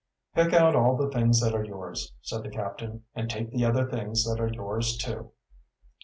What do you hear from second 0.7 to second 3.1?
all the things that are yours," said the captain.